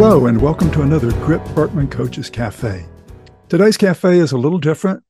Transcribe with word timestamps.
Hello, 0.00 0.26
and 0.26 0.40
welcome 0.40 0.70
to 0.70 0.82
another 0.82 1.10
Grip 1.26 1.42
Birkman 1.56 1.90
Coaches 1.90 2.30
Cafe. 2.30 2.86
Today's 3.48 3.76
cafe 3.76 4.20
is 4.20 4.30
a 4.30 4.38
little 4.38 4.60
different. 4.60 5.02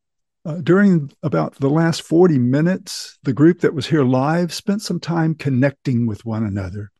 Uh, 0.46 0.62
during 0.62 1.12
about 1.22 1.56
the 1.56 1.68
last 1.68 2.00
40 2.00 2.38
minutes, 2.38 3.18
the 3.22 3.34
group 3.34 3.60
that 3.60 3.74
was 3.74 3.88
here 3.88 4.02
live 4.02 4.50
spent 4.50 4.80
some 4.80 4.98
time 4.98 5.34
connecting 5.34 6.06
with 6.06 6.24
one 6.24 6.42
another 6.42 6.90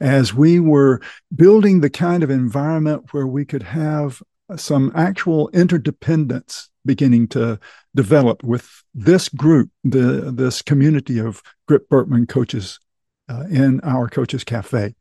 as 0.00 0.34
we 0.34 0.58
were 0.58 1.00
building 1.32 1.80
the 1.80 1.90
kind 1.90 2.24
of 2.24 2.30
environment 2.30 3.04
where 3.12 3.28
we 3.28 3.44
could 3.44 3.62
have 3.62 4.20
some 4.56 4.90
actual 4.96 5.48
interdependence 5.50 6.70
beginning 6.84 7.28
to 7.28 7.60
develop 7.94 8.42
with 8.42 8.82
this 8.92 9.28
group, 9.28 9.70
the, 9.84 10.32
this 10.34 10.60
community 10.60 11.20
of 11.20 11.40
Grip 11.68 11.88
Birkman 11.88 12.26
coaches 12.26 12.80
uh, 13.28 13.44
in 13.48 13.78
our 13.82 14.08
Coaches 14.08 14.42
Cafe. 14.42 14.96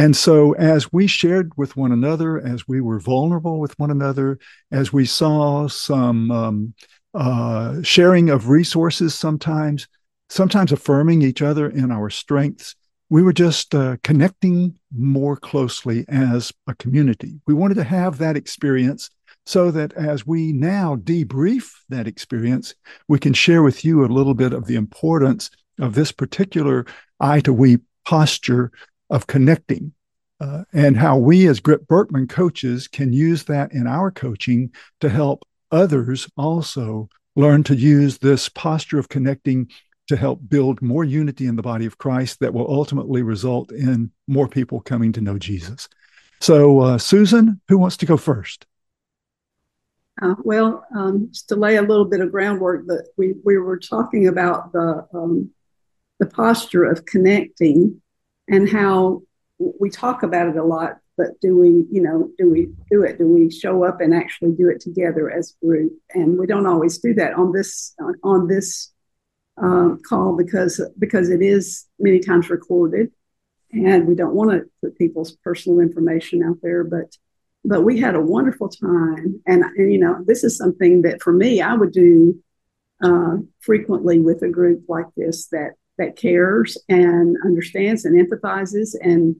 And 0.00 0.16
so, 0.16 0.52
as 0.52 0.90
we 0.94 1.06
shared 1.06 1.52
with 1.58 1.76
one 1.76 1.92
another, 1.92 2.40
as 2.40 2.66
we 2.66 2.80
were 2.80 2.98
vulnerable 2.98 3.60
with 3.60 3.78
one 3.78 3.90
another, 3.90 4.38
as 4.72 4.94
we 4.94 5.04
saw 5.04 5.68
some 5.68 6.30
um, 6.30 6.74
uh, 7.12 7.82
sharing 7.82 8.30
of 8.30 8.48
resources 8.48 9.14
sometimes, 9.14 9.88
sometimes 10.30 10.72
affirming 10.72 11.20
each 11.20 11.42
other 11.42 11.68
in 11.68 11.90
our 11.90 12.08
strengths, 12.08 12.76
we 13.10 13.22
were 13.22 13.34
just 13.34 13.74
uh, 13.74 13.98
connecting 14.02 14.78
more 14.90 15.36
closely 15.36 16.06
as 16.08 16.50
a 16.66 16.74
community. 16.76 17.38
We 17.46 17.52
wanted 17.52 17.74
to 17.74 17.84
have 17.84 18.16
that 18.16 18.38
experience 18.38 19.10
so 19.44 19.70
that 19.70 19.92
as 19.92 20.26
we 20.26 20.50
now 20.52 20.96
debrief 20.96 21.72
that 21.90 22.06
experience, 22.06 22.74
we 23.06 23.18
can 23.18 23.34
share 23.34 23.62
with 23.62 23.84
you 23.84 24.02
a 24.02 24.06
little 24.06 24.32
bit 24.32 24.54
of 24.54 24.64
the 24.64 24.76
importance 24.76 25.50
of 25.78 25.94
this 25.94 26.10
particular 26.10 26.86
I 27.20 27.40
to 27.40 27.52
we 27.52 27.80
posture 28.06 28.72
of 29.10 29.26
connecting 29.26 29.92
uh, 30.40 30.64
and 30.72 30.96
how 30.96 31.18
we 31.18 31.46
as 31.48 31.60
Grip 31.60 31.86
Birkman 31.86 32.28
coaches 32.28 32.88
can 32.88 33.12
use 33.12 33.44
that 33.44 33.72
in 33.72 33.86
our 33.86 34.10
coaching 34.10 34.72
to 35.00 35.08
help 35.08 35.42
others 35.70 36.28
also 36.36 37.08
learn 37.36 37.62
to 37.64 37.76
use 37.76 38.18
this 38.18 38.48
posture 38.48 38.98
of 38.98 39.08
connecting 39.08 39.70
to 40.08 40.16
help 40.16 40.40
build 40.48 40.82
more 40.82 41.04
unity 41.04 41.46
in 41.46 41.56
the 41.56 41.62
body 41.62 41.86
of 41.86 41.98
Christ 41.98 42.40
that 42.40 42.52
will 42.52 42.68
ultimately 42.68 43.22
result 43.22 43.70
in 43.70 44.10
more 44.26 44.48
people 44.48 44.80
coming 44.80 45.12
to 45.12 45.20
know 45.20 45.38
Jesus. 45.38 45.88
So, 46.40 46.80
uh, 46.80 46.98
Susan, 46.98 47.60
who 47.68 47.78
wants 47.78 47.98
to 47.98 48.06
go 48.06 48.16
first? 48.16 48.66
Uh, 50.20 50.34
well, 50.42 50.84
um, 50.96 51.28
just 51.30 51.48
to 51.50 51.56
lay 51.56 51.76
a 51.76 51.82
little 51.82 52.04
bit 52.04 52.20
of 52.20 52.32
groundwork, 52.32 52.86
that 52.86 53.08
we, 53.16 53.34
we 53.44 53.58
were 53.58 53.78
talking 53.78 54.26
about 54.26 54.72
the 54.72 55.06
um, 55.14 55.50
the 56.18 56.26
posture 56.26 56.84
of 56.84 57.06
connecting 57.06 58.02
and 58.50 58.68
how 58.68 59.22
we 59.58 59.90
talk 59.90 60.22
about 60.22 60.48
it 60.48 60.56
a 60.56 60.64
lot, 60.64 60.98
but 61.16 61.40
do 61.40 61.58
we, 61.58 61.86
you 61.90 62.02
know, 62.02 62.30
do 62.38 62.50
we 62.50 62.70
do 62.90 63.02
it? 63.02 63.18
Do 63.18 63.28
we 63.28 63.50
show 63.50 63.84
up 63.84 64.00
and 64.00 64.14
actually 64.14 64.52
do 64.52 64.68
it 64.68 64.80
together 64.80 65.30
as 65.30 65.54
a 65.62 65.66
group? 65.66 65.92
And 66.14 66.38
we 66.38 66.46
don't 66.46 66.66
always 66.66 66.98
do 66.98 67.14
that 67.14 67.34
on 67.34 67.52
this 67.52 67.94
on 68.22 68.48
this 68.48 68.92
um, 69.56 70.00
call 70.08 70.36
because 70.36 70.80
because 70.98 71.28
it 71.30 71.42
is 71.42 71.86
many 71.98 72.20
times 72.20 72.50
recorded, 72.50 73.12
and 73.72 74.06
we 74.06 74.14
don't 74.14 74.34
want 74.34 74.50
to 74.50 74.70
put 74.82 74.98
people's 74.98 75.32
personal 75.44 75.80
information 75.80 76.42
out 76.42 76.58
there, 76.62 76.84
but 76.84 77.16
but 77.64 77.82
we 77.82 78.00
had 78.00 78.14
a 78.14 78.20
wonderful 78.20 78.68
time 78.68 79.40
and, 79.46 79.64
and 79.76 79.92
you 79.92 79.98
know 79.98 80.22
this 80.26 80.44
is 80.44 80.56
something 80.56 81.02
that 81.02 81.20
for 81.22 81.32
me 81.32 81.60
i 81.60 81.74
would 81.74 81.92
do 81.92 82.42
uh, 83.02 83.36
frequently 83.60 84.20
with 84.20 84.42
a 84.42 84.48
group 84.48 84.82
like 84.88 85.06
this 85.16 85.46
that 85.48 85.72
that 86.00 86.16
cares 86.16 86.78
and 86.88 87.36
understands 87.44 88.04
and 88.04 88.16
empathizes 88.18 88.96
and 89.00 89.36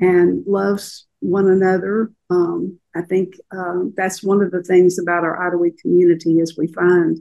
and 0.00 0.44
loves 0.46 1.06
one 1.20 1.48
another. 1.48 2.10
Um, 2.28 2.80
I 2.96 3.02
think 3.02 3.34
um, 3.56 3.94
that's 3.96 4.22
one 4.22 4.42
of 4.42 4.50
the 4.50 4.64
things 4.64 4.98
about 4.98 5.22
our 5.22 5.40
I 5.40 5.50
to 5.50 5.56
We 5.56 5.70
community 5.80 6.40
is 6.40 6.58
we 6.58 6.66
find 6.66 7.18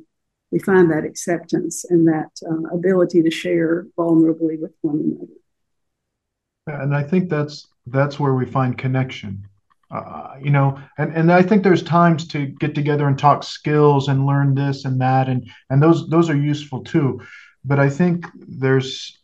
we 0.51 0.59
find 0.59 0.91
that 0.91 1.05
acceptance 1.05 1.85
and 1.89 2.07
that 2.07 2.31
uh, 2.45 2.75
ability 2.75 3.21
to 3.21 3.31
share 3.31 3.85
vulnerably 3.97 4.59
with 4.59 4.73
one 4.81 4.99
another. 5.05 6.81
And 6.83 6.95
I 6.95 7.03
think 7.03 7.29
that's 7.29 7.67
that's 7.85 8.19
where 8.19 8.33
we 8.33 8.45
find 8.45 8.77
connection. 8.77 9.47
Uh, 9.91 10.35
you 10.41 10.49
know, 10.49 10.79
and, 10.97 11.13
and 11.13 11.31
I 11.31 11.43
think 11.43 11.63
there's 11.63 11.83
times 11.83 12.25
to 12.29 12.45
get 12.45 12.73
together 12.73 13.07
and 13.07 13.19
talk 13.19 13.43
skills 13.43 14.07
and 14.07 14.25
learn 14.25 14.55
this 14.55 14.85
and 14.85 14.99
that, 15.01 15.27
and 15.29 15.47
and 15.69 15.83
those 15.83 16.09
those 16.09 16.29
are 16.31 16.35
useful 16.35 16.83
too 16.83 17.21
but 17.63 17.79
I 17.79 17.89
think 17.89 18.25
there's 18.35 19.17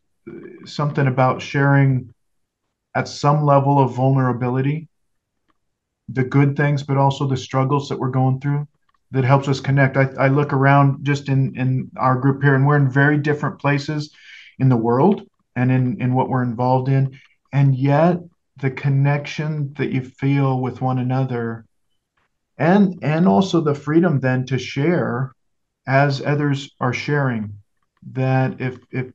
something 0.66 1.08
about 1.08 1.42
sharing 1.42 2.14
at 2.96 3.08
some 3.08 3.44
level 3.44 3.80
of 3.80 3.94
vulnerability 3.94 4.88
the 6.10 6.24
good 6.24 6.56
things, 6.56 6.84
but 6.84 6.98
also 6.98 7.28
the 7.28 7.38
struggles 7.38 7.90
that 7.90 8.00
we're 8.00 8.10
going 8.10 8.40
through 8.40 8.68
that 9.12 9.24
helps 9.24 9.48
us 9.48 9.60
connect. 9.60 9.98
I, 9.98 10.10
I 10.18 10.28
look 10.30 10.54
around 10.54 11.06
just 11.06 11.28
in, 11.30 11.56
in 11.58 11.92
our 11.98 12.16
group 12.18 12.42
here, 12.42 12.56
and 12.56 12.66
we're 12.66 12.78
in 12.78 12.90
very 12.90 13.18
different 13.18 13.60
places 13.60 14.14
in 14.60 14.70
the 14.70 14.78
world 14.78 15.28
and 15.56 15.72
in, 15.72 16.02
in 16.02 16.14
what 16.14 16.30
we're 16.30 16.44
involved 16.44 16.88
in. 16.88 17.20
And 17.52 17.76
yet, 17.76 18.20
the 18.58 18.72
connection 18.72 19.74
that 19.78 19.92
you 19.92 20.02
feel 20.02 20.62
with 20.62 20.82
one 20.82 20.98
another 20.98 21.66
and 22.58 22.98
and 23.04 23.28
also 23.28 23.62
the 23.62 23.76
freedom 23.76 24.20
then 24.20 24.46
to 24.48 24.58
share 24.58 25.32
as 25.86 26.22
others 26.26 26.72
are 26.80 26.94
sharing 26.94 27.54
that 28.14 28.60
if 28.62 28.80
if 28.92 29.12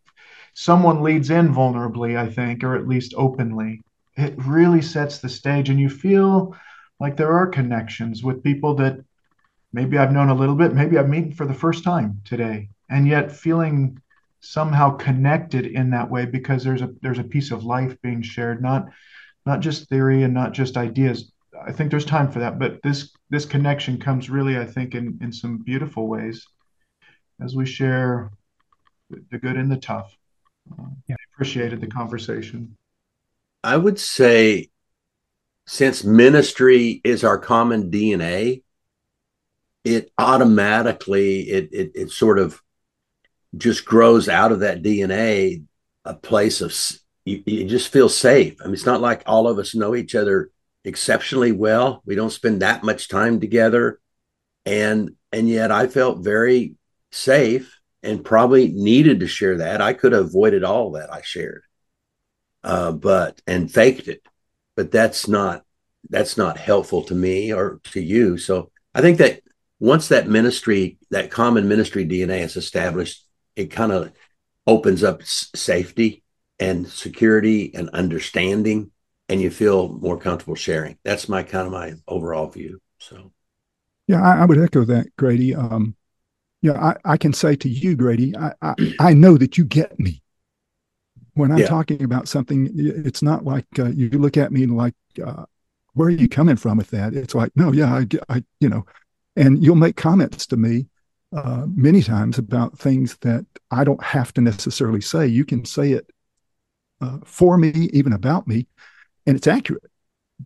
someone 0.55 1.03
leads 1.03 1.31
in 1.31 1.53
vulnerably, 1.55 2.17
I 2.17 2.29
think, 2.29 2.63
or 2.65 2.77
at 2.77 2.89
least 2.89 3.15
openly, 3.17 3.83
it 4.17 4.35
really 4.37 4.83
sets 4.83 5.19
the 5.19 5.29
stage, 5.29 5.71
and 5.71 5.81
you 5.81 5.89
feel 5.89 6.57
like 7.01 7.17
there 7.17 7.33
are 7.33 7.47
connections 7.47 8.23
with 8.23 8.45
people 8.45 8.75
that 8.77 8.99
maybe 9.73 9.99
I've 9.99 10.13
known 10.13 10.29
a 10.29 10.35
little 10.35 10.55
bit, 10.55 10.75
maybe 10.75 10.99
I've 10.99 11.09
met 11.09 11.35
for 11.35 11.47
the 11.47 11.55
first 11.55 11.85
time 11.85 12.21
today, 12.25 12.69
and 12.91 13.09
yet 13.09 13.33
feeling 13.33 14.01
somehow 14.41 14.91
connected 14.97 15.67
in 15.67 15.91
that 15.91 16.11
way 16.11 16.27
because 16.27 16.65
there's 16.65 16.83
a 16.83 16.91
there's 17.01 17.19
a 17.19 17.25
piece 17.25 17.51
of 17.51 17.65
life 17.65 18.01
being 18.03 18.23
shared, 18.23 18.63
not 18.63 18.89
not 19.47 19.61
just 19.61 19.89
theory 19.89 20.23
and 20.23 20.35
not 20.35 20.53
just 20.53 20.77
ideas. 20.77 21.33
I 21.67 21.73
think 21.73 21.91
there's 21.91 22.05
time 22.05 22.31
for 22.31 22.41
that, 22.41 22.59
but 22.59 22.83
this 22.83 23.13
this 23.31 23.47
connection 23.47 23.99
comes 23.99 24.31
really, 24.31 24.59
I 24.59 24.67
think, 24.67 24.95
in 24.95 25.19
in 25.23 25.33
some 25.33 25.59
beautiful 25.59 26.09
ways 26.09 26.47
as 27.41 27.57
we 27.57 27.67
share 27.67 28.31
the 29.31 29.39
good 29.39 29.57
and 29.57 29.71
the 29.71 29.77
tough. 29.77 30.17
Uh, 30.71 30.85
yeah. 31.09 31.17
I 31.19 31.25
appreciated 31.35 31.81
the 31.81 31.87
conversation. 31.87 32.77
I 33.65 33.77
would 33.77 33.99
say, 33.99 34.71
since 35.67 36.05
ministry 36.05 37.01
is 37.05 37.25
our 37.25 37.39
common 37.39 37.91
DNA, 37.91 38.63
it 39.85 40.11
automatically 40.19 41.41
it 41.43 41.69
it, 41.73 41.93
it 41.95 42.11
sort 42.11 42.39
of 42.39 42.61
just 43.57 43.85
grows 43.85 44.29
out 44.29 44.53
of 44.53 44.61
that 44.61 44.83
DNA 44.83 45.65
a 46.05 46.15
place 46.15 46.61
of 46.61 46.75
you, 47.25 47.43
you 47.47 47.65
just 47.65 47.93
feel 47.93 48.09
safe. 48.09 48.57
I 48.61 48.65
mean, 48.65 48.75
it's 48.75 48.87
not 48.87 49.01
like 49.01 49.23
all 49.27 49.47
of 49.47 49.59
us 49.59 49.75
know 49.75 49.95
each 49.95 50.15
other 50.15 50.51
exceptionally 50.85 51.53
well. 51.53 52.03
We 52.05 52.17
don't 52.17 52.31
spend 52.31 52.63
that 52.63 52.83
much 52.83 53.09
time 53.09 53.41
together, 53.41 54.01
and 54.67 55.15
and 55.33 55.49
yet 55.49 55.71
I 55.71 55.87
felt 55.87 56.25
very 56.25 56.75
safe 57.13 57.79
and 58.03 58.25
probably 58.25 58.69
needed 58.69 59.21
to 59.21 59.29
share 59.29 59.59
that. 59.59 59.81
I 59.81 59.93
could 59.93 60.13
have 60.13 60.27
avoided 60.27 60.65
all 60.65 60.93
that 60.93 61.13
I 61.13 61.23
shared, 61.23 61.63
uh, 62.65 62.93
but 62.93 63.41
and 63.47 63.71
faked 63.71 64.09
it. 64.09 64.23
But 64.77 64.91
that's 64.91 65.29
not 65.29 65.65
that's 66.11 66.37
not 66.37 66.59
helpful 66.59 67.03
to 67.05 67.15
me 67.15 67.53
or 67.53 67.81
to 67.93 68.01
you. 68.01 68.39
So 68.39 68.71
I 68.95 69.01
think 69.01 69.19
that 69.19 69.41
once 69.79 70.09
that 70.09 70.29
ministry, 70.29 70.99
that 71.11 71.31
common 71.31 71.69
ministry 71.69 72.07
DNA 72.07 72.41
is 72.41 72.57
established, 72.57 73.25
it 73.57 73.67
kind 73.67 73.93
of 73.93 74.13
opens 74.67 75.03
up 75.03 75.23
safety 75.25 76.23
and 76.59 76.87
security 76.87 77.75
and 77.75 77.91
understanding, 77.91 78.91
and 79.29 79.41
you 79.41 79.51
feel 79.51 79.89
more 79.89 80.17
comfortable 80.19 80.55
sharing. 80.55 80.99
That's 81.05 81.29
my 81.29 81.43
kind 81.43 81.67
of 81.67 81.73
my 81.73 81.95
overall 82.07 82.49
view. 82.49 82.81
So, 82.99 83.33
yeah, 84.07 84.23
I, 84.23 84.43
I 84.43 84.45
would 84.45 84.61
echo 84.61 84.85
that, 84.85 85.07
Grady. 85.17 85.55
Um, 85.55 85.97
you 86.63 86.73
know, 86.73 86.79
I, 86.79 86.97
I 87.05 87.17
can 87.17 87.33
say 87.33 87.57
to 87.57 87.69
you, 87.69 87.95
Grady, 87.97 88.35
I, 88.37 88.53
I, 88.63 88.75
I 89.01 89.15
know 89.15 89.37
that 89.37 89.59
you 89.59 89.65
get 89.65 89.99
me. 89.99 90.23
When 91.35 91.51
I'm 91.51 91.59
yeah. 91.59 91.67
talking 91.67 92.05
about 92.05 92.29
something, 92.29 92.71
it's 92.75 93.23
not 93.23 93.45
like 93.45 93.67
uh, 93.79 93.87
you 93.87 94.11
look 94.11 94.37
at 94.37 94.53
me 94.53 94.67
like, 94.67 94.95
uh, 95.25 95.45
where 95.95 96.09
are 96.09 96.11
you 96.11 96.29
coming 96.29 96.57
from 96.57 96.79
with 96.79 96.91
that? 96.91 97.15
It's 97.15 97.35
like, 97.35 97.53
no, 97.57 97.73
yeah, 97.73 97.93
I, 97.93 98.07
I 98.29 98.45
you 98.61 98.69
know, 98.69 98.85
and 99.35 99.63
you'll 99.63 99.77
make 99.77 99.97
comments 99.97 100.47
to 100.49 100.57
me 100.57 100.87
uh, 101.35 101.65
many 101.75 102.03
times 102.03 102.39
about 102.39 102.79
things 102.79 103.17
that 103.23 103.47
I 103.71 103.85
don't 103.85 104.03
have 104.03 104.33
to 104.35 104.41
necessarily 104.41 105.01
say. 105.01 105.27
You 105.27 105.45
can 105.45 105.65
say 105.65 105.93
it 105.93 106.11
uh, 107.01 107.19
for 107.25 107.57
me, 107.57 107.71
even 107.93 108.13
about 108.13 108.47
me, 108.47 108.67
and 109.27 109.37
it's 109.37 109.47
accurate 109.47 109.91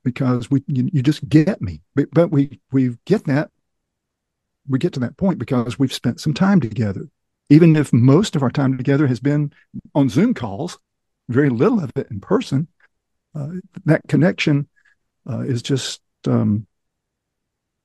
because 0.04 0.50
we 0.50 0.62
you, 0.68 0.88
you 0.92 1.02
just 1.02 1.28
get 1.28 1.60
me. 1.60 1.82
But, 1.94 2.10
but 2.12 2.30
we 2.30 2.60
we 2.70 2.96
get 3.04 3.24
that 3.24 3.50
we 4.68 4.78
get 4.78 4.92
to 4.94 5.00
that 5.00 5.16
point 5.16 5.38
because 5.38 5.78
we've 5.78 5.92
spent 5.92 6.20
some 6.20 6.34
time 6.34 6.60
together. 6.60 7.08
Even 7.48 7.76
if 7.76 7.92
most 7.92 8.34
of 8.34 8.42
our 8.42 8.50
time 8.50 8.76
together 8.76 9.06
has 9.06 9.20
been 9.20 9.52
on 9.94 10.08
Zoom 10.08 10.34
calls, 10.34 10.78
very 11.28 11.48
little 11.48 11.82
of 11.82 11.92
it 11.96 12.08
in 12.10 12.20
person, 12.20 12.68
uh, 13.34 13.48
that 13.84 14.02
connection 14.08 14.68
uh, 15.28 15.40
is 15.40 15.62
just 15.62 16.00
um, 16.26 16.66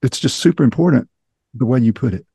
it's 0.01 0.19
just 0.19 0.39
super 0.39 0.63
important 0.63 1.10
the 1.54 1.66
way 1.66 1.80
you 1.80 1.94
put 1.94 2.13
it. 2.13 2.25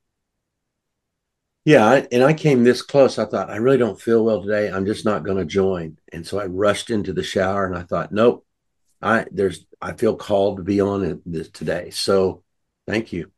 Yeah, 1.65 2.07
and 2.13 2.23
I 2.23 2.33
came 2.33 2.63
this 2.63 2.81
close. 2.81 3.19
I 3.19 3.25
thought 3.25 3.51
I 3.51 3.57
really 3.57 3.79
don't 3.79 4.01
feel 4.01 4.25
well 4.25 4.41
today. 4.41 4.71
I'm 4.71 4.87
just 4.87 5.05
not 5.05 5.25
going 5.25 5.39
to 5.39 5.45
join, 5.45 5.99
and 6.13 6.25
so 6.25 6.39
I 6.39 6.47
rushed 6.47 6.91
into 6.91 7.13
the 7.13 7.25
shower, 7.25 7.67
and 7.67 7.77
I 7.77 7.83
thought, 7.83 8.13
nope, 8.13 8.47
I 9.03 9.27
there's 9.33 9.67
I 9.81 9.95
feel 9.95 10.15
called 10.15 10.59
to 10.59 10.63
be 10.63 10.81
on 10.81 11.05
it 11.05 11.21
this 11.27 11.51
today. 11.51 11.91
So, 11.91 12.45
thank 12.87 13.13
you. 13.13 13.33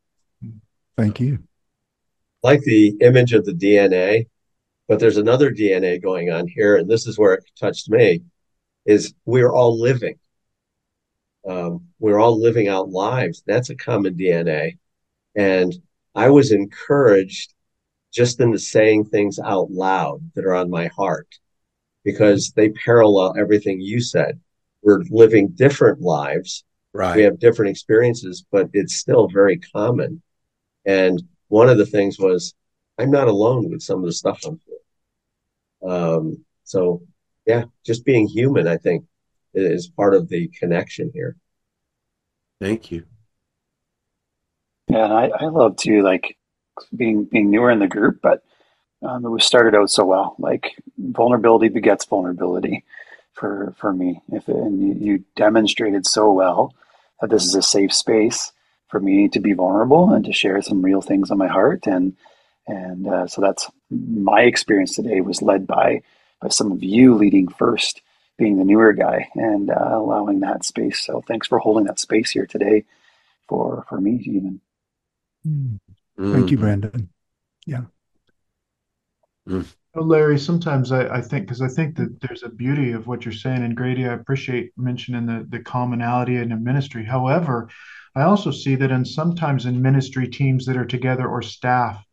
Thank 0.99 1.21
you. 1.21 1.39
like 2.43 2.61
the 2.63 2.97
image 3.01 3.33
of 3.33 3.45
the 3.45 3.53
DNA, 3.53 4.27
but 4.89 4.99
there's 4.99 5.17
another 5.17 5.53
DNA 5.53 6.03
going 6.03 6.31
on 6.31 6.49
here, 6.49 6.77
and 6.77 6.91
this 6.91 7.07
is 7.07 7.17
where 7.17 7.35
it 7.35 7.45
touched 7.59 7.89
me. 7.89 8.23
Is 8.85 9.15
we're 9.25 9.53
all 9.53 9.81
living. 9.81 10.19
Um, 11.49 11.87
we're 12.01 12.19
all 12.19 12.41
living 12.41 12.67
out 12.67 12.89
lives. 12.91 13.45
That's 13.47 13.71
a 13.71 13.77
common 13.77 14.15
DNA, 14.15 14.77
and 15.37 15.73
I 16.17 16.31
was 16.31 16.51
encouraged 16.51 17.55
just 18.13 18.41
into 18.41 18.59
saying 18.59 19.05
things 19.05 19.39
out 19.39 19.71
loud 19.71 20.33
that 20.35 20.45
are 20.47 20.55
on 20.55 20.69
my 20.69 20.89
heart 20.89 21.29
because 22.03 22.51
they 22.57 22.71
parallel 22.71 23.37
everything 23.39 23.81
you 23.81 24.01
said. 24.01 24.41
We're 24.83 25.05
living 25.11 25.51
different 25.51 26.01
lives. 26.01 26.65
Right. 26.93 27.17
We 27.17 27.23
have 27.23 27.39
different 27.39 27.71
experiences, 27.71 28.45
but 28.51 28.69
it's 28.73 28.97
still 28.97 29.29
very 29.29 29.59
common. 29.59 30.23
And 30.89 31.23
one 31.49 31.69
of 31.69 31.77
the 31.77 31.85
things 31.85 32.19
was, 32.19 32.55
I'm 32.97 33.11
not 33.11 33.29
alone 33.29 33.71
with 33.71 33.83
some 33.83 33.99
of 33.99 34.07
the 34.07 34.13
stuff 34.13 34.41
I'm 34.47 34.59
feeling. 34.59 35.97
Um, 35.97 36.45
so, 36.65 37.03
yeah, 37.45 37.65
just 37.85 38.07
being 38.07 38.27
human, 38.27 38.67
I 38.67 38.79
think, 38.79 39.05
is 39.53 39.87
part 39.87 40.15
of 40.15 40.31
the 40.31 40.49
connection 40.49 41.11
here. 41.13 41.37
Thank 42.59 42.91
you. 42.91 43.05
Yeah, 44.89 45.05
and 45.05 45.13
I, 45.13 45.31
I 45.39 45.45
love 45.45 45.77
to 45.77 46.03
like 46.03 46.39
being 46.97 47.25
being 47.25 47.51
newer 47.51 47.71
in 47.71 47.81
the 47.81 47.87
group, 47.87 48.21
but 48.23 48.43
um, 49.03 49.27
it 49.27 49.29
was 49.29 49.45
started 49.45 49.77
out 49.77 49.91
so 49.91 50.07
well. 50.07 50.37
Like 50.39 50.75
vulnerability 50.97 51.69
begets 51.69 52.07
vulnerability 52.07 52.85
for 53.35 53.75
for 53.77 53.93
me. 53.93 54.23
If 54.33 54.49
it, 54.49 54.57
and 54.57 54.81
you, 54.81 55.07
you 55.07 55.25
demonstrated 55.37 56.07
so 56.07 56.33
well 56.33 56.75
that 57.21 57.29
this 57.29 57.45
is 57.45 57.55
a 57.55 57.63
safe 57.63 57.93
space 57.93 58.53
for 58.89 59.01
me 59.01 59.29
to 59.29 59.41
be 59.41 59.53
vulnerable 59.53 60.13
and 60.13 60.25
to 60.25 60.33
share 60.33 60.61
some 60.63 60.83
real 60.83 61.01
things 61.03 61.31
on 61.31 61.39
my 61.39 61.47
heart, 61.47 61.87
and 61.87 62.17
and 62.67 63.07
uh, 63.07 63.27
so 63.27 63.41
that's 63.41 63.71
my 63.91 64.43
experience 64.43 64.95
today 64.95 65.21
was 65.21 65.43
led 65.43 65.67
by 65.67 66.03
by 66.41 66.49
some 66.49 66.73
of 66.73 66.83
you 66.83 67.15
leading 67.15 67.49
first, 67.49 68.01
being 68.37 68.59
the 68.59 68.65
newer 68.65 68.93
guy 68.93 69.29
and 69.35 69.71
uh, 69.71 69.91
allowing 69.93 70.41
that 70.41 70.65
space. 70.65 71.01
So 71.01 71.23
thanks 71.27 71.47
for 71.47 71.59
holding 71.59 71.85
that 71.85 71.99
space 71.99 72.31
here 72.31 72.47
today 72.47 72.85
for 73.49 73.85
for 73.89 74.01
me 74.01 74.23
even. 74.25 74.61
Mm. 75.47 75.79
Thank 76.19 76.51
you, 76.51 76.59
Brandon. 76.59 77.09
Yeah. 77.67 77.83
Mm. 79.49 79.67
Larry, 79.95 80.39
sometimes 80.39 80.93
I, 80.93 81.09
I 81.09 81.21
think 81.21 81.47
because 81.47 81.63
I 81.63 81.69
think 81.69 81.97
that 81.97 82.21
there's 82.21 82.43
a 82.43 82.49
beauty 82.49 82.93
of 82.93 83.07
what 83.07 83.25
you're 83.25 83.33
saying, 83.33 83.65
and 83.65 83.77
Grady, 83.77 84.07
I 84.07 84.13
appreciate 84.13 84.73
mentioning 84.77 85.27
the 85.27 85.47
the 85.49 85.61
commonality 85.61 86.37
in 86.37 86.51
the 86.51 86.57
ministry. 86.57 87.05
However, 87.05 87.69
I 88.15 88.23
also 88.23 88.51
see 88.51 88.75
that 88.77 88.91
in 88.91 89.05
sometimes 89.05 89.67
in 89.67 89.83
ministry 89.83 90.29
teams 90.29 90.67
that 90.67 90.77
are 90.77 90.85
together 90.85 91.29
or 91.29 91.43
staff, 91.43 92.05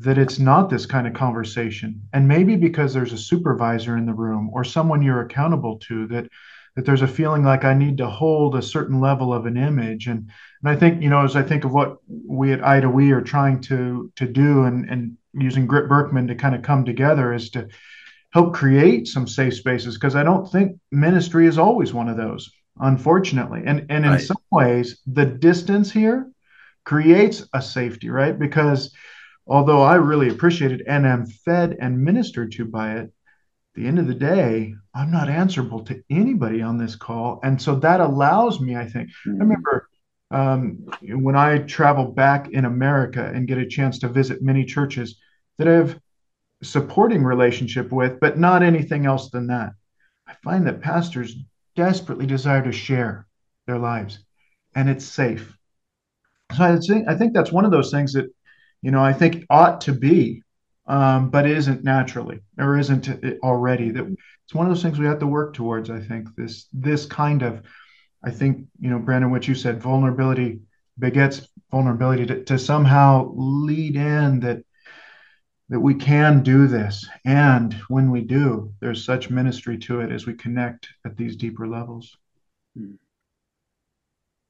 that 0.00 0.18
it's 0.18 0.38
not 0.38 0.70
this 0.70 0.86
kind 0.86 1.06
of 1.06 1.14
conversation, 1.14 2.02
and 2.12 2.26
maybe 2.26 2.56
because 2.56 2.92
there's 2.92 3.12
a 3.12 3.18
supervisor 3.18 3.96
in 3.96 4.06
the 4.06 4.14
room 4.14 4.50
or 4.52 4.64
someone 4.64 5.02
you're 5.02 5.22
accountable 5.22 5.78
to 5.88 6.06
that 6.08 6.28
that 6.76 6.84
there's 6.84 7.02
a 7.02 7.08
feeling 7.08 7.44
like 7.44 7.64
I 7.64 7.74
need 7.74 7.98
to 7.98 8.08
hold 8.08 8.56
a 8.56 8.62
certain 8.62 9.00
level 9.00 9.32
of 9.32 9.46
an 9.46 9.56
image. 9.56 10.08
And 10.08 10.30
and 10.62 10.70
I 10.70 10.76
think, 10.76 11.02
you 11.02 11.08
know, 11.08 11.24
as 11.24 11.36
I 11.36 11.42
think 11.42 11.64
of 11.64 11.72
what 11.72 11.98
we 12.08 12.52
at 12.52 12.66
I 12.66 12.80
to 12.80 12.88
We 12.88 13.12
are 13.12 13.20
trying 13.20 13.60
to 13.62 14.10
to 14.16 14.26
do 14.26 14.64
and 14.64 14.88
and 14.90 15.16
using 15.32 15.66
Grip 15.66 15.88
Birkman 15.88 16.28
to 16.28 16.34
kind 16.34 16.54
of 16.54 16.62
come 16.62 16.84
together 16.84 17.32
is 17.32 17.50
to 17.50 17.68
help 18.30 18.54
create 18.54 19.06
some 19.06 19.28
safe 19.28 19.54
spaces 19.54 19.94
because 19.94 20.16
I 20.16 20.24
don't 20.24 20.50
think 20.50 20.78
ministry 20.90 21.46
is 21.46 21.58
always 21.58 21.94
one 21.94 22.08
of 22.08 22.16
those, 22.16 22.50
unfortunately. 22.78 23.62
And 23.64 23.86
and 23.90 24.04
in 24.04 24.12
right. 24.12 24.20
some 24.20 24.36
ways, 24.50 25.00
the 25.06 25.26
distance 25.26 25.90
here 25.90 26.30
creates 26.84 27.46
a 27.52 27.62
safety, 27.62 28.10
right? 28.10 28.38
Because 28.38 28.92
although 29.46 29.82
I 29.82 29.96
really 29.96 30.28
appreciate 30.28 30.72
it 30.72 30.82
and 30.86 31.06
am 31.06 31.26
fed 31.26 31.76
and 31.80 32.02
ministered 32.02 32.52
to 32.52 32.64
by 32.64 32.96
it, 32.96 33.12
the 33.74 33.86
end 33.86 33.98
of 33.98 34.06
the 34.06 34.14
day, 34.14 34.74
I'm 34.94 35.10
not 35.10 35.28
answerable 35.28 35.84
to 35.84 36.02
anybody 36.10 36.62
on 36.62 36.78
this 36.78 36.94
call. 36.94 37.40
And 37.42 37.60
so 37.60 37.76
that 37.76 38.00
allows 38.00 38.60
me, 38.60 38.76
I 38.76 38.86
think. 38.86 39.10
Mm-hmm. 39.26 39.40
I 39.40 39.44
remember 39.44 39.88
um, 40.30 40.86
when 41.02 41.36
I 41.36 41.58
travel 41.58 42.06
back 42.06 42.50
in 42.50 42.64
America 42.64 43.30
and 43.34 43.48
get 43.48 43.58
a 43.58 43.66
chance 43.66 43.98
to 44.00 44.08
visit 44.08 44.42
many 44.42 44.64
churches 44.64 45.18
that 45.58 45.68
I 45.68 45.72
have 45.72 45.98
supporting 46.62 47.22
relationship 47.24 47.92
with, 47.92 48.20
but 48.20 48.38
not 48.38 48.62
anything 48.62 49.06
else 49.06 49.30
than 49.30 49.48
that. 49.48 49.72
I 50.26 50.34
find 50.42 50.66
that 50.66 50.80
pastors 50.80 51.36
desperately 51.76 52.26
desire 52.26 52.62
to 52.62 52.72
share 52.72 53.26
their 53.66 53.78
lives 53.78 54.18
and 54.74 54.88
it's 54.88 55.04
safe. 55.04 55.56
So 56.54 56.62
I 56.62 56.76
think, 56.76 57.08
I 57.08 57.14
think 57.14 57.32
that's 57.32 57.52
one 57.52 57.64
of 57.64 57.70
those 57.70 57.90
things 57.90 58.12
that, 58.12 58.26
you 58.82 58.90
know, 58.90 59.02
I 59.02 59.12
think 59.12 59.44
ought 59.50 59.80
to 59.82 59.92
be 59.92 60.42
um, 60.86 61.30
but 61.30 61.46
isn't 61.46 61.84
naturally 61.84 62.40
or 62.58 62.78
isn't 62.78 63.08
already. 63.42 63.90
That 63.90 64.14
it's 64.44 64.54
one 64.54 64.66
of 64.66 64.70
those 64.70 64.82
things 64.82 64.98
we 64.98 65.06
have 65.06 65.20
to 65.20 65.26
work 65.26 65.54
towards. 65.54 65.90
I 65.90 66.00
think 66.00 66.28
this 66.36 66.66
this 66.72 67.06
kind 67.06 67.42
of, 67.42 67.62
I 68.22 68.30
think 68.30 68.66
you 68.80 68.90
know, 68.90 68.98
Brandon, 68.98 69.30
what 69.30 69.48
you 69.48 69.54
said, 69.54 69.82
vulnerability 69.82 70.60
begets 70.98 71.48
vulnerability 71.70 72.26
to, 72.26 72.44
to 72.44 72.58
somehow 72.58 73.32
lead 73.34 73.96
in 73.96 74.40
that 74.40 74.62
that 75.74 75.80
we 75.80 75.92
can 75.92 76.40
do 76.40 76.68
this, 76.68 77.04
and 77.24 77.74
when 77.88 78.12
we 78.12 78.20
do, 78.20 78.72
there's 78.78 79.04
such 79.04 79.28
ministry 79.28 79.76
to 79.76 79.98
it 79.98 80.12
as 80.12 80.24
we 80.24 80.32
connect 80.32 80.86
at 81.04 81.16
these 81.16 81.34
deeper 81.34 81.66
levels. 81.66 82.16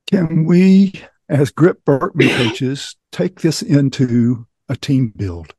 Can 0.07 0.45
we, 0.45 0.93
as 1.31 1.51
Grip 1.51 1.83
Birkman 1.87 2.29
coaches, 2.37 2.97
take 3.11 3.41
this 3.41 3.63
into 3.63 4.47
a 4.69 4.77
team 4.77 5.15
build? 5.17 5.55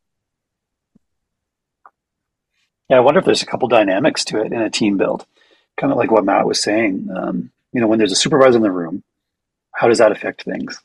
Yeah, 2.87 2.97
I 2.97 2.99
wonder 2.99 3.21
if 3.21 3.25
there's 3.25 3.41
a 3.41 3.47
couple 3.47 3.67
dynamics 3.67 4.23
to 4.25 4.41
it 4.41 4.53
in 4.53 4.61
a 4.61 4.69
team 4.69 4.97
build, 4.97 5.25
kind 5.77 5.91
of 5.91 5.97
like 5.97 6.11
what 6.11 6.25
Matt 6.25 6.45
was 6.45 6.61
saying. 6.61 7.07
Um, 7.11 7.51
you 7.73 7.81
know, 7.81 7.87
when 7.87 7.97
there's 7.97 8.11
a 8.11 8.15
supervisor 8.15 8.57
in 8.57 8.61
the 8.61 8.71
room, 8.71 9.03
how 9.73 9.87
does 9.87 9.97
that 9.97 10.11
affect 10.11 10.43
things? 10.43 10.79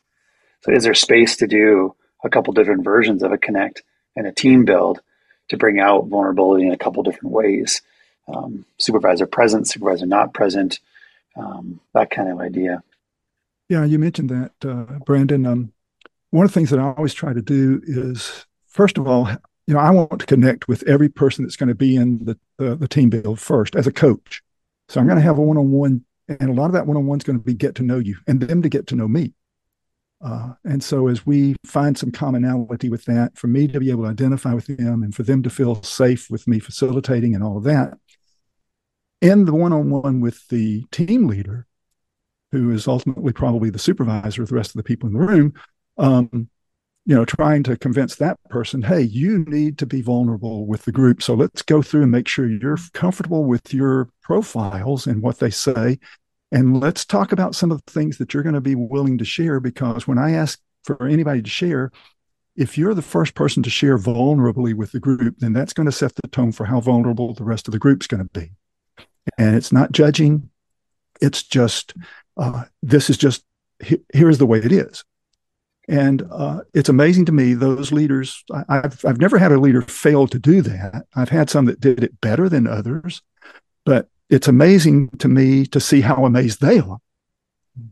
So, 0.62 0.72
is 0.72 0.84
there 0.84 0.94
space 0.94 1.36
to 1.36 1.46
do 1.46 1.94
a 2.24 2.30
couple 2.30 2.54
different 2.54 2.82
versions 2.82 3.22
of 3.22 3.30
a 3.30 3.36
connect 3.36 3.82
and 4.16 4.26
a 4.26 4.32
team 4.32 4.64
build 4.64 5.00
to 5.48 5.56
bring 5.56 5.80
out 5.80 6.06
vulnerability 6.06 6.66
in 6.66 6.72
a 6.72 6.78
couple 6.78 7.02
different 7.02 7.32
ways? 7.32 7.82
Um, 8.28 8.64
supervisor 8.78 9.26
present, 9.26 9.68
supervisor 9.68 10.06
not 10.06 10.32
present, 10.34 10.78
um, 11.36 11.80
that 11.94 12.10
kind 12.10 12.28
of 12.28 12.40
idea. 12.40 12.82
Yeah, 13.68 13.84
you 13.84 13.98
mentioned 13.98 14.30
that, 14.30 14.52
uh, 14.68 14.98
Brandon. 15.04 15.46
Um, 15.46 15.72
one 16.30 16.44
of 16.44 16.52
the 16.52 16.54
things 16.54 16.70
that 16.70 16.78
I 16.78 16.92
always 16.92 17.14
try 17.14 17.32
to 17.32 17.42
do 17.42 17.80
is, 17.84 18.46
first 18.66 18.98
of 18.98 19.06
all, 19.06 19.28
you 19.66 19.74
know, 19.74 19.80
I 19.80 19.90
want 19.90 20.18
to 20.18 20.26
connect 20.26 20.66
with 20.66 20.82
every 20.88 21.08
person 21.08 21.44
that's 21.44 21.56
going 21.56 21.68
to 21.68 21.74
be 21.74 21.94
in 21.96 22.24
the, 22.24 22.38
the, 22.58 22.76
the 22.76 22.88
team 22.88 23.10
build 23.10 23.38
first 23.38 23.76
as 23.76 23.86
a 23.86 23.92
coach. 23.92 24.42
So 24.88 25.00
I'm 25.00 25.06
going 25.06 25.18
to 25.18 25.22
have 25.22 25.38
a 25.38 25.42
one 25.42 25.56
on 25.56 25.70
one, 25.70 26.04
and 26.28 26.50
a 26.50 26.52
lot 26.52 26.66
of 26.66 26.72
that 26.72 26.86
one 26.86 26.96
on 26.96 27.06
one 27.06 27.18
is 27.18 27.24
going 27.24 27.38
to 27.38 27.44
be 27.44 27.54
get 27.54 27.76
to 27.76 27.82
know 27.84 27.98
you 27.98 28.18
and 28.26 28.40
them 28.40 28.62
to 28.62 28.68
get 28.68 28.88
to 28.88 28.96
know 28.96 29.06
me. 29.06 29.34
Uh, 30.22 30.52
and 30.64 30.82
so 30.82 31.08
as 31.08 31.24
we 31.24 31.56
find 31.64 31.96
some 31.96 32.12
commonality 32.12 32.88
with 32.90 33.04
that, 33.06 33.36
for 33.38 33.46
me 33.46 33.66
to 33.66 33.80
be 33.80 33.90
able 33.90 34.04
to 34.04 34.10
identify 34.10 34.52
with 34.52 34.66
them 34.66 35.02
and 35.02 35.14
for 35.14 35.22
them 35.22 35.42
to 35.42 35.50
feel 35.50 35.82
safe 35.82 36.30
with 36.30 36.46
me 36.46 36.58
facilitating 36.58 37.34
and 37.34 37.42
all 37.42 37.56
of 37.56 37.64
that, 37.64 37.94
in 39.22 39.44
the 39.44 39.54
one 39.54 39.72
on 39.72 39.90
one 39.90 40.20
with 40.20 40.46
the 40.48 40.84
team 40.90 41.26
leader, 41.26 41.66
who 42.52 42.70
is 42.70 42.88
ultimately 42.88 43.32
probably 43.32 43.70
the 43.70 43.78
supervisor 43.78 44.42
of 44.42 44.48
the 44.48 44.54
rest 44.54 44.70
of 44.70 44.76
the 44.76 44.82
people 44.82 45.06
in 45.06 45.14
the 45.14 45.20
room, 45.20 45.54
um, 45.98 46.48
you 47.06 47.14
know, 47.14 47.24
trying 47.24 47.62
to 47.62 47.76
convince 47.76 48.16
that 48.16 48.36
person, 48.50 48.82
hey, 48.82 49.00
you 49.00 49.38
need 49.46 49.78
to 49.78 49.86
be 49.86 50.02
vulnerable 50.02 50.66
with 50.66 50.84
the 50.84 50.92
group. 50.92 51.22
So 51.22 51.34
let's 51.34 51.62
go 51.62 51.80
through 51.80 52.02
and 52.02 52.12
make 52.12 52.28
sure 52.28 52.46
you're 52.46 52.78
comfortable 52.92 53.44
with 53.44 53.72
your 53.72 54.08
profiles 54.22 55.06
and 55.06 55.22
what 55.22 55.38
they 55.38 55.50
say. 55.50 55.98
And 56.52 56.80
let's 56.80 57.04
talk 57.04 57.32
about 57.32 57.54
some 57.54 57.70
of 57.70 57.82
the 57.84 57.92
things 57.92 58.18
that 58.18 58.34
you're 58.34 58.42
going 58.42 58.54
to 58.54 58.60
be 58.60 58.74
willing 58.74 59.18
to 59.18 59.24
share. 59.24 59.60
Because 59.60 60.06
when 60.06 60.18
I 60.18 60.32
ask 60.32 60.60
for 60.84 61.06
anybody 61.06 61.42
to 61.42 61.50
share, 61.50 61.92
if 62.56 62.76
you're 62.76 62.94
the 62.94 63.02
first 63.02 63.34
person 63.34 63.62
to 63.62 63.70
share 63.70 63.98
vulnerably 63.98 64.74
with 64.74 64.92
the 64.92 65.00
group, 65.00 65.36
then 65.38 65.52
that's 65.52 65.72
going 65.72 65.86
to 65.86 65.92
set 65.92 66.14
the 66.16 66.28
tone 66.28 66.52
for 66.52 66.66
how 66.66 66.80
vulnerable 66.80 67.32
the 67.32 67.44
rest 67.44 67.68
of 67.68 67.72
the 67.72 67.78
group's 67.78 68.06
going 68.06 68.22
to 68.26 68.40
be. 68.40 68.50
And 69.38 69.54
it's 69.54 69.72
not 69.72 69.92
judging, 69.92 70.50
it's 71.20 71.42
just, 71.42 71.94
uh, 72.36 72.64
this 72.82 73.10
is 73.10 73.16
just, 73.16 73.44
here's 74.12 74.38
the 74.38 74.46
way 74.46 74.58
it 74.58 74.72
is. 74.72 75.04
And 75.88 76.22
uh, 76.30 76.60
it's 76.74 76.88
amazing 76.88 77.24
to 77.26 77.32
me, 77.32 77.54
those 77.54 77.92
leaders, 77.92 78.44
I, 78.52 78.76
have 78.76 79.04
I've 79.04 79.20
never 79.20 79.38
had 79.38 79.52
a 79.52 79.58
leader 79.58 79.82
fail 79.82 80.26
to 80.28 80.38
do 80.38 80.62
that. 80.62 81.06
I've 81.14 81.30
had 81.30 81.50
some 81.50 81.64
that 81.66 81.80
did 81.80 82.04
it 82.04 82.20
better 82.20 82.48
than 82.48 82.66
others, 82.66 83.22
but 83.84 84.08
it's 84.30 84.48
amazing 84.48 85.10
to 85.18 85.28
me 85.28 85.66
to 85.66 85.80
see 85.80 86.00
how 86.00 86.24
amazed 86.24 86.60
they 86.60 86.78
are 86.78 86.98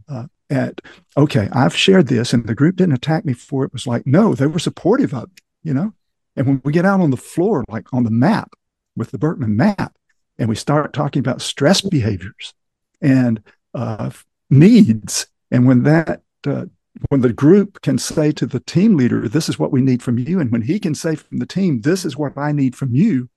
uh, 0.09 0.26
at, 0.49 0.80
okay, 1.16 1.49
I've 1.52 1.76
shared 1.76 2.07
this 2.07 2.33
and 2.33 2.47
the 2.47 2.54
group 2.54 2.76
didn't 2.76 2.95
attack 2.95 3.25
me 3.25 3.35
for 3.35 3.64
it. 3.64 3.68
it 3.68 3.73
was 3.73 3.87
like, 3.87 4.07
no, 4.07 4.35
they 4.35 4.47
were 4.47 4.59
supportive 4.59 5.12
of 5.12 5.25
it, 5.25 5.42
you 5.62 5.75
know? 5.75 5.92
And 6.37 6.47
when 6.47 6.62
we 6.64 6.73
get 6.73 6.85
out 6.85 7.00
on 7.00 7.11
the 7.11 7.16
floor, 7.16 7.64
like 7.68 7.92
on 7.92 8.04
the 8.04 8.11
map 8.11 8.52
with 8.97 9.11
the 9.11 9.18
Birkman 9.18 9.57
map, 9.57 9.97
and 10.38 10.49
we 10.49 10.54
start 10.54 10.92
talking 10.92 11.21
about 11.21 11.42
stress 11.42 11.80
behaviors 11.80 12.54
and 13.00 13.42
uh, 13.75 14.11
needs, 14.49 15.26
and 15.50 15.66
when 15.66 15.83
that 15.83 16.23
uh, 16.47 16.66
when 17.09 17.21
the 17.21 17.33
group 17.33 17.80
can 17.83 17.99
say 17.99 18.30
to 18.33 18.47
the 18.47 18.61
team 18.61 18.97
leader, 18.97 19.28
"This 19.28 19.49
is 19.49 19.59
what 19.59 19.73
we 19.73 19.80
need 19.80 20.00
from 20.00 20.16
you," 20.16 20.38
and 20.38 20.52
when 20.52 20.62
he 20.62 20.78
can 20.78 20.95
say 20.95 21.16
from 21.16 21.38
the 21.38 21.47
team, 21.47 21.80
"This 21.80 22.04
is 22.04 22.16
what 22.16 22.38
I 22.38 22.52
need 22.52 22.76
from 22.76 22.95
you," 22.95 23.28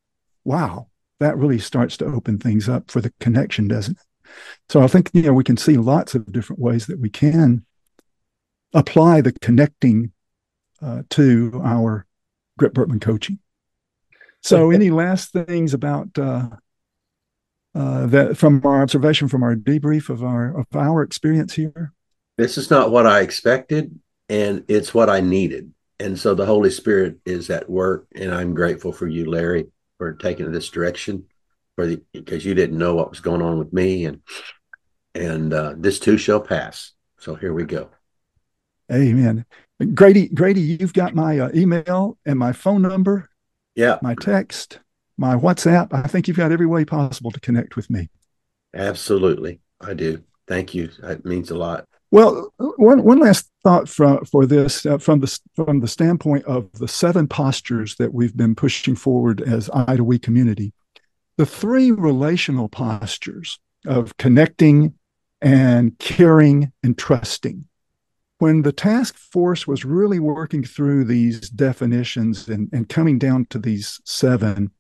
wow, 0.44 0.88
that 1.22 1.38
really 1.38 1.60
starts 1.60 1.98
to 1.98 2.06
open 2.06 2.38
things 2.38 2.68
up 2.68 2.92
for 2.92 3.00
the 3.00 3.14
connection, 3.20 3.68
doesn't 3.68 3.98
it? 3.98 4.32
So 4.70 4.82
I 4.82 4.88
think 4.88 5.10
you 5.14 5.24
know 5.24 5.34
we 5.34 5.44
can 5.44 5.58
see 5.58 5.78
lots 5.78 6.16
of 6.16 6.32
different 6.32 6.62
ways 6.62 6.88
that 6.88 7.00
we 7.00 7.10
can 7.10 7.66
apply 8.74 9.22
the 9.22 9.34
connecting 9.34 10.12
uh, 10.82 11.04
to 11.12 11.62
our 11.64 12.06
Grip 12.58 12.74
Birkman 12.74 13.02
coaching. 13.02 13.40
So, 14.42 14.72
any 14.72 14.90
last 14.90 15.32
things 15.32 15.74
about 15.74 16.18
uh, 16.18 16.50
uh, 17.76 18.08
that 18.08 18.38
from 18.38 18.62
our 18.66 18.82
observation 18.82 19.28
from 19.28 19.44
our 19.44 19.56
debrief 19.56 20.10
of 20.10 20.24
our 20.24 20.60
of 20.60 20.66
our 20.76 21.04
experience 21.04 21.54
here? 21.54 21.94
This 22.38 22.58
is 22.58 22.72
not 22.72 22.92
what 22.92 23.06
I 23.06 23.22
expected, 23.22 24.00
and 24.30 24.64
it's 24.68 24.94
what 24.94 25.10
I 25.10 25.22
needed. 25.22 25.74
And 26.00 26.18
so 26.18 26.34
the 26.34 26.48
Holy 26.48 26.72
Spirit 26.72 27.18
is 27.26 27.52
at 27.52 27.70
work, 27.70 28.08
and 28.16 28.34
I'm 28.34 28.56
grateful 28.56 28.92
for 28.92 29.08
you, 29.08 29.30
Larry, 29.30 29.68
for 30.02 30.14
taking 30.14 30.52
this 30.52 30.70
direction, 30.70 31.26
for 31.76 31.86
the 31.86 32.02
because 32.12 32.44
you 32.44 32.56
didn't 32.56 32.76
know 32.76 32.96
what 32.96 33.12
was 33.12 33.20
going 33.20 33.40
on 33.40 33.60
with 33.60 33.72
me, 33.72 34.06
and 34.06 34.22
and 35.14 35.54
uh, 35.54 35.76
this 35.78 36.00
too 36.00 36.18
shall 36.18 36.42
pass. 36.42 36.94
So 37.20 37.36
here 37.36 37.54
we 37.54 37.66
go. 37.66 37.92
Amen. 38.92 39.46
Grady, 39.94 40.28
Grady, 40.30 40.62
you've 40.62 40.94
got 40.94 41.14
my 41.14 41.38
uh, 41.38 41.50
email 41.54 42.18
and 42.26 42.40
my 42.40 42.52
phone 42.52 42.82
number. 42.82 43.30
Yeah. 43.76 44.00
My 44.02 44.16
text, 44.16 44.80
my 45.18 45.36
WhatsApp. 45.36 45.90
I 45.94 46.08
think 46.08 46.28
you've 46.28 46.36
got 46.36 46.52
every 46.52 46.66
way 46.66 46.84
possible 46.84 47.30
to 47.30 47.40
connect 47.40 47.76
with 47.76 47.92
me. 47.92 48.10
Absolutely. 48.74 49.60
I 49.80 49.94
do. 49.94 50.24
Thank 50.48 50.74
you. 50.74 50.90
That 51.02 51.26
means 51.26 51.52
a 51.52 51.56
lot. 51.56 51.86
Well, 52.10 52.52
one, 52.58 53.04
one 53.04 53.20
last 53.20 53.51
thought 53.64 53.88
for, 53.88 54.24
for 54.26 54.46
this 54.46 54.86
uh, 54.86 54.98
from 54.98 55.20
the 55.20 55.40
from 55.56 55.80
the 55.80 55.88
standpoint 55.88 56.46
of 56.46 56.72
the 56.74 56.88
seven 56.88 57.28
postures 57.28 57.96
that 57.96 58.14
we've 58.14 58.36
been 58.36 58.56
pushing 58.56 58.96
forward 58.96 59.42
as 59.42 59.70
I 59.74 59.96
to 59.96 60.04
We 60.04 60.20
community. 60.20 60.74
The 61.38 61.46
three 61.46 61.92
relational 61.92 62.70
postures 62.70 63.60
of 63.86 64.18
connecting 64.18 64.96
and 65.42 65.98
caring 66.00 66.72
and 66.84 66.98
trusting 66.98 67.66
when 68.42 68.64
the 68.64 68.72
task 68.72 69.18
force 69.18 69.68
was 69.68 69.86
really 69.86 70.18
working 70.18 70.64
through 70.64 71.04
these 71.06 71.42
definitions 71.42 72.50
and, 72.50 72.70
and 72.74 72.90
coming 72.90 73.20
down 73.20 73.46
to 73.46 73.60
these 73.60 74.02
seven, 74.04 74.72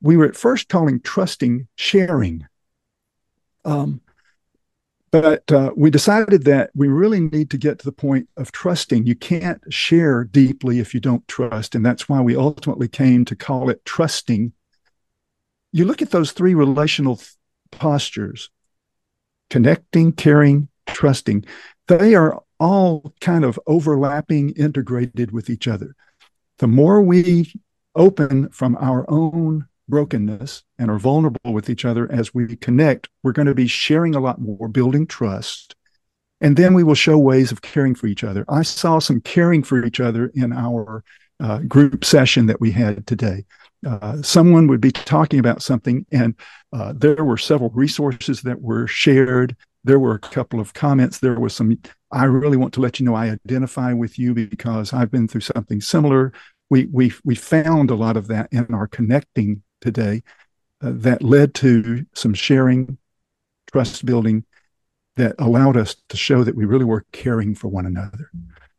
we 0.00 0.16
were 0.16 0.26
at 0.26 0.36
first 0.36 0.68
calling 0.68 1.00
trusting 1.00 1.66
sharing. 1.74 2.46
Um, 3.64 4.00
but 5.10 5.50
uh, 5.50 5.72
we 5.76 5.90
decided 5.90 6.44
that 6.44 6.70
we 6.74 6.88
really 6.88 7.20
need 7.20 7.50
to 7.50 7.58
get 7.58 7.78
to 7.78 7.84
the 7.84 7.92
point 7.92 8.28
of 8.36 8.52
trusting. 8.52 9.06
You 9.06 9.14
can't 9.14 9.62
share 9.72 10.24
deeply 10.24 10.80
if 10.80 10.92
you 10.92 11.00
don't 11.00 11.26
trust. 11.28 11.74
And 11.74 11.84
that's 11.84 12.08
why 12.08 12.20
we 12.20 12.36
ultimately 12.36 12.88
came 12.88 13.24
to 13.26 13.36
call 13.36 13.70
it 13.70 13.84
trusting. 13.84 14.52
You 15.72 15.84
look 15.84 16.02
at 16.02 16.10
those 16.10 16.32
three 16.32 16.54
relational 16.54 17.20
postures 17.70 18.50
connecting, 19.50 20.12
caring, 20.12 20.68
trusting. 20.86 21.44
They 21.86 22.14
are 22.14 22.42
all 22.60 23.14
kind 23.20 23.44
of 23.44 23.58
overlapping, 23.66 24.50
integrated 24.50 25.30
with 25.32 25.48
each 25.48 25.66
other. 25.66 25.94
The 26.58 26.66
more 26.66 27.00
we 27.00 27.52
open 27.94 28.50
from 28.50 28.76
our 28.76 29.06
own 29.08 29.66
brokenness 29.88 30.62
and 30.78 30.90
are 30.90 30.98
vulnerable 30.98 31.52
with 31.52 31.70
each 31.70 31.84
other 31.84 32.10
as 32.12 32.34
we 32.34 32.56
connect, 32.56 33.08
we're 33.22 33.32
going 33.32 33.46
to 33.46 33.54
be 33.54 33.66
sharing 33.66 34.14
a 34.14 34.20
lot 34.20 34.40
more, 34.40 34.68
building 34.68 35.06
trust. 35.06 35.74
And 36.40 36.56
then 36.56 36.74
we 36.74 36.84
will 36.84 36.94
show 36.94 37.18
ways 37.18 37.50
of 37.50 37.62
caring 37.62 37.94
for 37.94 38.06
each 38.06 38.22
other. 38.22 38.44
I 38.48 38.62
saw 38.62 38.98
some 39.00 39.20
caring 39.20 39.62
for 39.62 39.84
each 39.84 39.98
other 39.98 40.30
in 40.34 40.52
our 40.52 41.02
uh, 41.40 41.58
group 41.60 42.04
session 42.04 42.46
that 42.46 42.60
we 42.60 42.70
had 42.70 43.06
today. 43.06 43.44
Uh, 43.86 44.20
someone 44.22 44.66
would 44.66 44.80
be 44.80 44.90
talking 44.90 45.38
about 45.38 45.62
something, 45.62 46.04
and 46.10 46.34
uh, 46.72 46.92
there 46.96 47.24
were 47.24 47.36
several 47.36 47.70
resources 47.70 48.42
that 48.42 48.60
were 48.60 48.86
shared. 48.86 49.56
There 49.84 50.00
were 50.00 50.14
a 50.14 50.18
couple 50.18 50.58
of 50.58 50.74
comments. 50.74 51.18
There 51.18 51.38
was 51.38 51.54
some 51.54 51.78
I 52.10 52.24
really 52.24 52.56
want 52.56 52.74
to 52.74 52.80
let 52.80 52.98
you 52.98 53.06
know 53.06 53.14
I 53.14 53.30
identify 53.30 53.92
with 53.92 54.18
you 54.18 54.34
because 54.34 54.92
I've 54.92 55.10
been 55.10 55.28
through 55.28 55.42
something 55.42 55.80
similar. 55.80 56.32
We 56.70 56.86
we 56.86 57.12
we 57.24 57.34
found 57.34 57.90
a 57.90 57.94
lot 57.94 58.16
of 58.16 58.26
that 58.28 58.48
in 58.52 58.66
our 58.74 58.88
connecting 58.88 59.62
today 59.80 60.22
uh, 60.82 60.92
that 60.94 61.22
led 61.22 61.54
to 61.54 62.04
some 62.14 62.34
sharing, 62.34 62.98
trust 63.70 64.04
building 64.06 64.44
that 65.16 65.34
allowed 65.38 65.76
us 65.76 65.96
to 66.08 66.16
show 66.16 66.44
that 66.44 66.54
we 66.54 66.64
really 66.64 66.84
were 66.84 67.04
caring 67.12 67.54
for 67.54 67.68
one 67.68 67.86
another. 67.86 68.30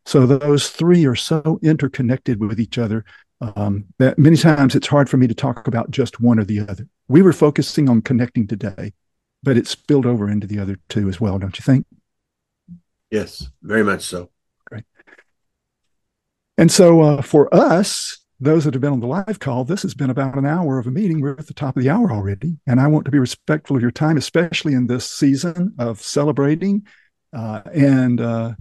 So 0.06 0.26
those 0.26 0.70
three 0.70 1.06
are 1.06 1.16
so 1.16 1.60
interconnected 1.62 2.40
with 2.40 2.60
each 2.60 2.78
other 2.78 3.06
um, 3.42 3.86
that 4.00 4.18
many 4.18 4.38
times 4.38 4.76
it's 4.76 4.88
hard 4.88 5.10
for 5.10 5.18
me 5.18 5.28
to 5.28 5.34
talk 5.34 5.68
about 5.68 5.92
just 5.92 6.20
one 6.20 6.40
or 6.40 6.44
the 6.44 6.60
other. 6.60 6.88
We 7.08 7.22
were 7.22 7.34
focusing 7.34 7.90
on 7.90 8.02
connecting 8.02 8.48
today, 8.48 8.94
but 9.44 9.58
it 9.58 9.68
spilled 9.68 10.06
over 10.06 10.30
into 10.30 10.48
the 10.48 10.60
other 10.60 10.78
two 10.90 11.10
as 11.10 11.22
well, 11.22 11.40
don't 11.40 11.58
you 11.58 11.64
think? 11.64 11.86
Yes, 13.12 13.50
very 13.62 13.84
much 13.84 14.04
so. 14.04 14.30
Great. 14.66 14.84
And 16.58 16.72
so 16.72 17.02
uh, 17.02 17.22
for 17.22 17.54
us, 17.54 18.20
those 18.40 18.64
that 18.64 18.74
have 18.74 18.82
been 18.82 18.94
on 18.94 19.02
the 19.02 19.08
live 19.08 19.40
call, 19.40 19.66
this 19.66 19.82
has 19.82 19.94
been 19.94 20.10
about 20.10 20.38
an 20.38 20.46
hour 20.46 20.80
of 20.80 20.88
a 20.88 20.92
meeting. 20.92 21.20
We're 21.20 21.32
at 21.32 21.48
the 21.48 21.54
top 21.54 21.76
of 21.76 21.84
the 21.84 21.90
hour 21.90 22.12
already. 22.12 22.58
And 22.66 22.80
I 22.80 22.88
want 22.88 23.06
to 23.06 23.12
be 23.12 23.20
respectful 23.20 23.76
of 23.76 23.82
your 23.82 23.92
time, 23.92 24.18
especially 24.18 24.74
in 24.74 24.88
this 24.88 25.10
season 25.10 25.76
of 25.78 26.02
celebrating 26.02 26.88
uh, 27.34 27.62
and 27.74 28.22
uh, 28.22 28.54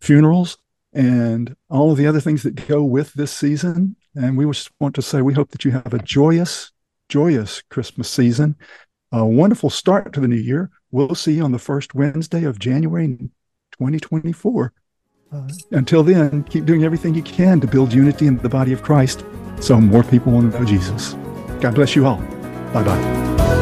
funerals 0.00 0.58
and 0.92 1.56
all 1.70 1.90
of 1.90 1.96
the 1.98 2.06
other 2.06 2.20
things 2.20 2.42
that 2.42 2.68
go 2.68 2.84
with 2.84 3.14
this 3.14 3.32
season. 3.32 3.96
And 4.14 4.36
we 4.36 4.44
just 4.44 4.70
want 4.78 4.94
to 4.96 5.02
say 5.02 5.22
we 5.22 5.34
hope 5.34 5.50
that 5.50 5.64
you 5.64 5.70
have 5.70 5.94
a 5.94 5.98
joyous, 5.98 6.70
joyous 7.08 7.62
Christmas 7.70 8.10
season, 8.10 8.56
a 9.10 9.24
wonderful 9.24 9.70
start 9.70 10.12
to 10.12 10.20
the 10.20 10.28
new 10.28 10.36
year. 10.36 10.70
We'll 10.90 11.14
see 11.14 11.32
you 11.32 11.44
on 11.44 11.52
the 11.52 11.58
first 11.58 11.94
Wednesday 11.94 12.44
of 12.44 12.58
January 12.58 13.08
2024. 13.72 14.72
Uh, 15.34 15.42
until 15.72 16.02
then, 16.04 16.44
keep 16.44 16.64
doing 16.64 16.84
everything 16.84 17.14
you 17.14 17.22
can 17.22 17.60
to 17.60 17.66
build 17.66 17.92
unity 17.92 18.26
in 18.26 18.38
the 18.38 18.48
body 18.48 18.72
of 18.72 18.82
Christ 18.82 19.24
so 19.60 19.80
more 19.80 20.04
people 20.04 20.32
will 20.32 20.42
know 20.42 20.64
Jesus. 20.64 21.14
God 21.60 21.74
bless 21.74 21.96
you 21.96 22.06
all. 22.06 22.18
Bye 22.72 22.84
bye. 22.84 23.53